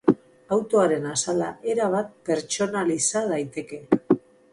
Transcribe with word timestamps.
Autoaren 0.55 1.03
azala 1.09 1.49
erabat 1.73 2.09
pertsonaliza 2.31 3.23
daiteke. 3.33 3.81